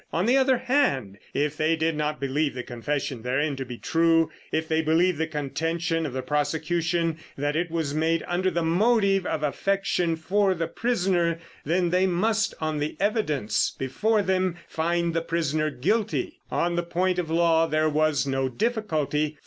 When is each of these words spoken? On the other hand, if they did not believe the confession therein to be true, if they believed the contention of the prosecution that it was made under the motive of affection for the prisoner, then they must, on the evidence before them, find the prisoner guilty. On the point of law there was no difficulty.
On 0.11 0.25
the 0.25 0.35
other 0.35 0.57
hand, 0.57 1.19
if 1.31 1.55
they 1.57 1.75
did 1.75 1.95
not 1.95 2.19
believe 2.19 2.55
the 2.55 2.63
confession 2.63 3.21
therein 3.21 3.55
to 3.57 3.63
be 3.63 3.77
true, 3.77 4.31
if 4.51 4.67
they 4.67 4.81
believed 4.81 5.19
the 5.19 5.27
contention 5.27 6.07
of 6.07 6.13
the 6.13 6.23
prosecution 6.23 7.19
that 7.37 7.55
it 7.55 7.69
was 7.69 7.93
made 7.93 8.23
under 8.27 8.49
the 8.49 8.63
motive 8.63 9.27
of 9.27 9.43
affection 9.43 10.15
for 10.15 10.55
the 10.55 10.65
prisoner, 10.65 11.37
then 11.65 11.91
they 11.91 12.07
must, 12.07 12.55
on 12.59 12.79
the 12.79 12.97
evidence 12.99 13.75
before 13.77 14.23
them, 14.23 14.55
find 14.67 15.13
the 15.13 15.21
prisoner 15.21 15.69
guilty. 15.69 16.39
On 16.49 16.75
the 16.75 16.81
point 16.81 17.19
of 17.19 17.29
law 17.29 17.67
there 17.67 17.87
was 17.87 18.25
no 18.25 18.49
difficulty. 18.49 19.37